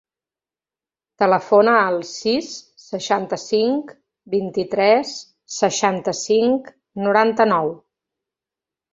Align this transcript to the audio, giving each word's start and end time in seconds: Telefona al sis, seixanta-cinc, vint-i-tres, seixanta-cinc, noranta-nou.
Telefona 1.23 1.73
al 1.81 1.97
sis, 2.11 2.47
seixanta-cinc, 2.83 3.91
vint-i-tres, 4.35 5.11
seixanta-cinc, 5.57 6.73
noranta-nou. 7.09 7.71